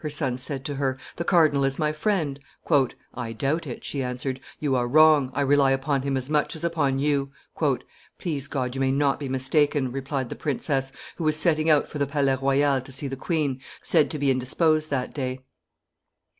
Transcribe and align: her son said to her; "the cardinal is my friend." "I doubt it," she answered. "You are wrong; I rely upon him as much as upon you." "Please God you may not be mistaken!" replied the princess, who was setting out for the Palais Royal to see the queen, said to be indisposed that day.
her 0.00 0.10
son 0.10 0.36
said 0.36 0.64
to 0.64 0.74
her; 0.74 0.98
"the 1.14 1.22
cardinal 1.22 1.64
is 1.64 1.78
my 1.78 1.92
friend." 1.92 2.40
"I 3.14 3.32
doubt 3.32 3.68
it," 3.68 3.84
she 3.84 4.02
answered. 4.02 4.40
"You 4.58 4.74
are 4.74 4.88
wrong; 4.88 5.30
I 5.32 5.42
rely 5.42 5.70
upon 5.70 6.02
him 6.02 6.16
as 6.16 6.28
much 6.28 6.56
as 6.56 6.64
upon 6.64 6.98
you." 6.98 7.30
"Please 8.18 8.48
God 8.48 8.74
you 8.74 8.80
may 8.80 8.90
not 8.90 9.20
be 9.20 9.28
mistaken!" 9.28 9.92
replied 9.92 10.28
the 10.28 10.34
princess, 10.34 10.90
who 11.14 11.22
was 11.22 11.36
setting 11.36 11.70
out 11.70 11.86
for 11.86 11.98
the 12.00 12.06
Palais 12.08 12.38
Royal 12.42 12.80
to 12.80 12.90
see 12.90 13.06
the 13.06 13.14
queen, 13.14 13.60
said 13.80 14.10
to 14.10 14.18
be 14.18 14.28
indisposed 14.28 14.90
that 14.90 15.14
day. 15.14 15.44